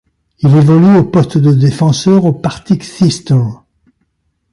Il 0.39 0.55
évolue 0.55 0.97
au 0.97 1.03
poste 1.03 1.37
de 1.37 1.51
défenseur 1.53 2.25
au 2.25 2.33
Partick 2.33 2.81
Thistle. 2.81 3.43